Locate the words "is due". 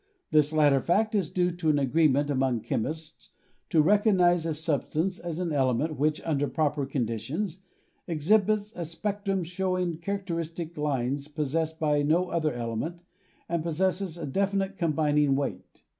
1.13-1.51